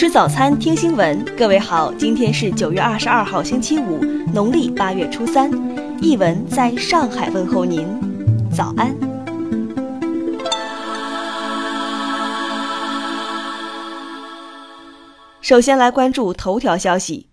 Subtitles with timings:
[0.00, 1.22] 吃早餐，听新闻。
[1.36, 4.02] 各位好，今天是九月二十二号，星期五，
[4.32, 5.50] 农历八月初三。
[6.00, 7.86] 译文在上海问候您，
[8.50, 8.96] 早安。
[15.42, 17.29] 首先来关注头条消息。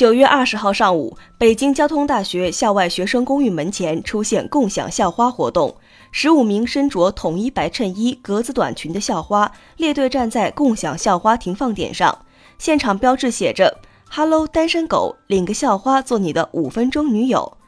[0.00, 5.76] 九月二十号上午，北京交通大学校外学生公寓门前出现共享校花活动。
[6.10, 12.18] 十五名身着统一白衬衣、格子短裙的校花列队站在共享校花停放点上，
[12.56, 13.76] 现场标志写着
[14.10, 17.58] “Hello，单身狗，领个校花做你的五分钟女友”。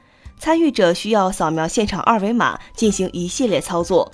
[0.41, 4.11] 参与者需要扫描现场二维码进行一系列操作。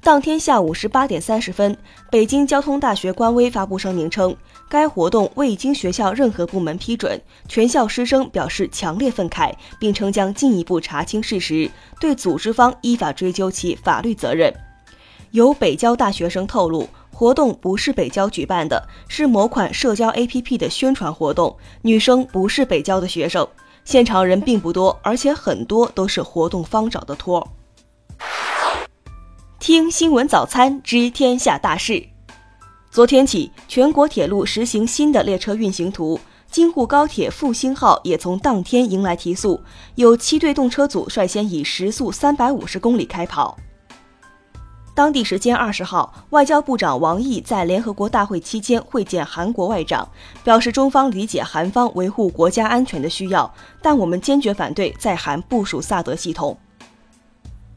[0.00, 1.76] 当天下午十八点三十分，
[2.10, 4.34] 北京交通大学官微发布声明称，
[4.68, 14.54] 该活动未经学校任何部门批准，全校师生表示强烈愤慨，并称将进一步查清事实，对组织方依法追究其法律责任。
[15.32, 23.46] 有北交大学生透露，活动不是北交举办的，是某款社交 APP 的宣传活动，女生不是北交的学生，
[23.84, 27.46] 现场人并不多，而且很多都是活动方找的托。
[29.60, 32.02] 听新闻早餐知天下大事。
[32.92, 39.60] 昨天起，全国铁路实行新的列车运行图，京沪高铁复兴号也从当天迎来提速，
[39.96, 43.58] 有七对动车组率先以时速三百五十公里开跑。
[44.94, 50.08] 当地时间二十号，外交部长王毅在联合国大会期间会见韩国外长，
[50.44, 56.56] 表示中方理解韩方维护国家安全的需要，但我们坚决反对在韩部署萨德系统。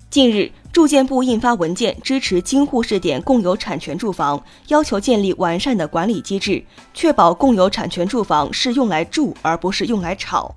[0.09, 6.63] 近日，住建部印发文件，支持京沪试点共有产权住房，要求建立完善的管理机制，
[6.93, 10.55] 确保共有产权住房是用来住而不是用来炒。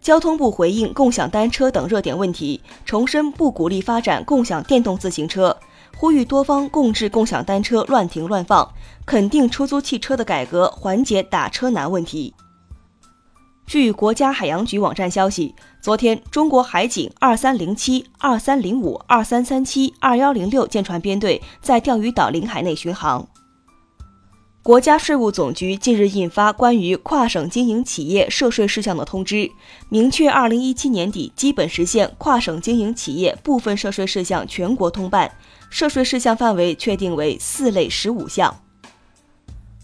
[0.00, 5.56] 交通部回应共享单车等热点问题，重申不鼓励发展共享电动自行车，
[5.96, 8.68] 呼吁多方共治共享单车乱停乱放，
[9.06, 12.34] 肯定出租汽车的改革，缓解打车难问题。
[13.70, 23.28] 据国家海洋局网站消息，昨天，中国海警二三零七、二三零五、二三三七、二幺零六舰船编队在钓鱼岛领海内巡航。
[24.64, 29.48] 国家税务总局近日印发关于跨省经营企业涉税事项的通知，
[29.88, 35.30] 明确二零一七年底基本实现跨省经营企业部分涉税事项全国通办，
[35.70, 38.52] 涉税事项范围确定为四类十五项。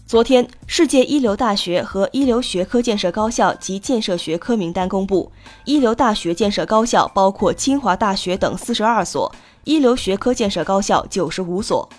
[0.07, 5.29] 昨天，世界一流大学和一流学科建设高校及建设学科名单公布。
[5.65, 9.29] 一流大学建设高校包括清华大学等四十二所，
[9.65, 11.89] 一流学科建设高校九十五所。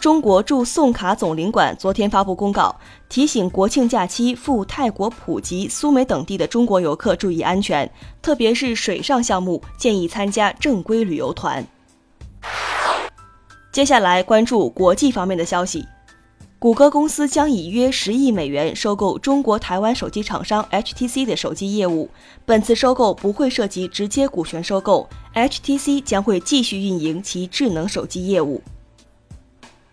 [0.00, 2.74] 中国驻宋卡总领馆昨天发布公告，
[3.08, 7.88] 提醒国庆假期赴泰国普吉、苏梅等地的中国游客注意安全，
[8.20, 11.64] 特别是水上项目，建议参加正规旅游团。
[13.70, 15.86] 接下来关注国际方面的消息。
[16.62, 22.08] 谷歌公司将以约十亿美元收购中国台湾手机厂商 HTC 的手机业务。
[22.44, 28.62] 本次收购不会涉及直接股权收购，HTC 将会继续运营其智能手机业务。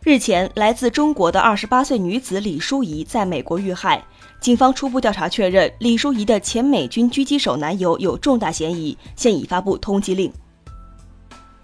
[0.04, 4.06] 日前，来自中国的二十八岁女子李淑仪在美国遇害，
[4.40, 10.32] 警方初步调查确认，李淑仪的前美军狙击手男友有重大嫌疑，现已发布通缉令。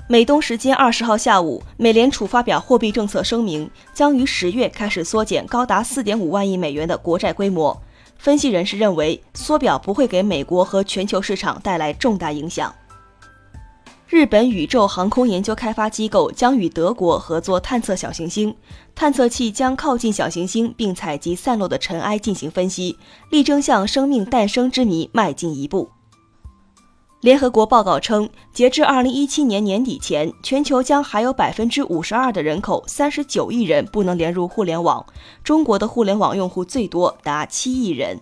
[0.07, 7.75] 美东时间二十号下午，美联储发表货币政策声明，将于十月开始缩减高达四点五万亿美元的国债规模。
[8.19, 12.71] 分析人士认为，缩表不会给美国和全球市场带来重大影响。
[14.07, 18.55] 日本宇宙航空研究开发机构将与德国合作探测小行星，
[18.93, 22.95] 探测器将靠近小行星并采集散落的尘埃进行分析，
[23.31, 25.89] 力争向生命诞生之谜迈进一步。
[27.21, 35.03] 联合国报告称，截至二零一七年年底前，全球将还有百分之五十二的人口，三十九亿人不能连入互联网。
[35.43, 38.21] 中国的互联网用户最多达七亿人。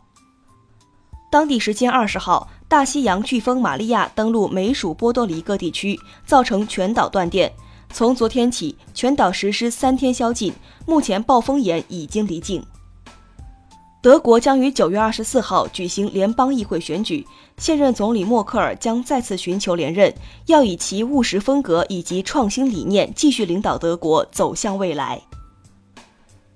[1.29, 7.51] 当地时间二十号，大西洋飓风玛利亚登陆美属波多黎各地区，造成全岛断电。
[7.91, 10.53] 从昨天起，全岛实施三天宵禁。
[10.85, 12.63] 目前，暴风眼已经离境。
[14.03, 20.14] 德国将于九月二十四号举行联邦议会选举，现任总理默克尔将再次寻求连任，
[20.47, 25.22] 要以其务实风格以及创新理念继续领导德国走向未来。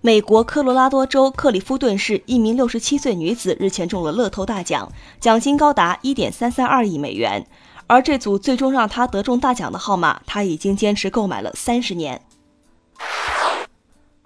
[0.02, 4.92] 美国科罗拉多州克里夫顿市一名六十七岁女子日前中了乐透大奖，
[5.22, 7.48] 奖金高达一点三三二亿美元，
[7.88, 12.22] 而这组最终让她得中大奖的号码，她已经坚持购买了三十年。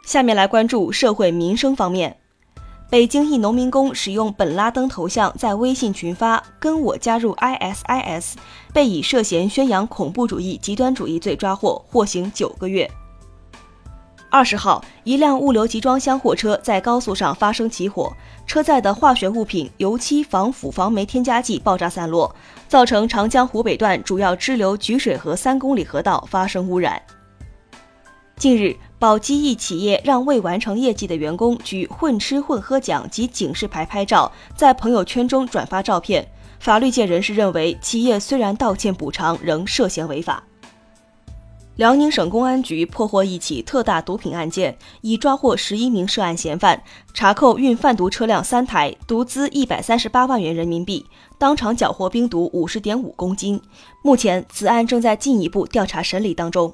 [0.04, 2.18] 下面来关注社会民生方面。
[2.92, 8.34] 北京一农民工使用本拉登头像在微信群发“跟我加入 ISIS”，
[8.74, 12.92] 被以涉嫌宣扬恐怖主义、极端主义罪抓获，获刑九个月。
[14.30, 18.12] 二十号，一辆物流集装箱货车在高速上发生起火，
[18.46, 22.36] 车载的化学物品、油漆、防腐、防霉添加剂爆炸散落，
[22.68, 27.02] 造成长江湖北段主要支流菊水河三公里河道发生污染。
[28.36, 36.24] 近日，宝鸡一企业让未完成业绩的员工举混吃混喝奖及警示牌拍照，在朋友圈中转发照片。
[36.60, 40.44] 法律界人士认为，企业虽然道歉补偿，仍涉嫌违法。
[41.78, 51.04] 辽宁省公安局破获一起特大毒品案件，已抓获十一名涉案嫌犯，查扣运贩毒车辆三台，毒资一百三十八万元人民币，
[51.40, 53.60] 当场缴获冰毒五十点五公斤。
[54.04, 56.72] 目前，此案正在进一步调查审理当中。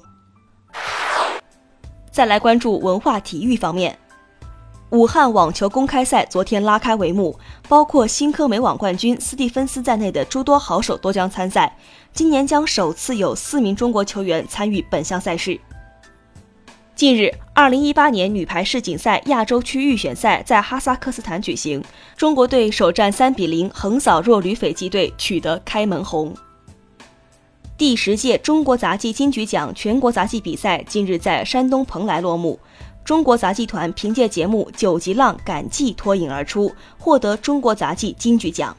[2.18, 3.96] 再来关注文化体育方面。
[4.90, 7.38] 武汉网球公开赛昨天拉开帷幕，
[7.68, 11.78] 包括新科美网冠军斯蒂芬斯在内的诸多好手都将参赛。
[12.12, 15.60] 今年将首次有四名中国球员参与本项赛事。
[16.96, 21.80] 近日，二零一八年女排世锦赛亚洲区预选赛在哈萨克斯坦举行，
[22.16, 26.34] 中国队首战三比零横扫弱旅斐济队，取得开门红。
[27.78, 32.58] 第十届中国杂技金曲奖全国杂技比赛近日在山东蓬莱落幕。
[33.04, 38.76] 中国杂技团凭借节目《九级浪·赶季》脱颖而出，获得中国杂技金曲奖。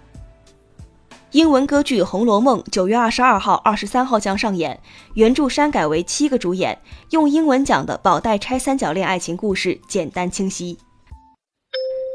[1.32, 4.78] 英文歌剧《红楼梦》九月二十二号、二十三号将上演，
[5.14, 6.78] 原著删改为七个主演，
[7.12, 10.78] 用英文讲的宝黛钗三角恋爱情故事简单清晰。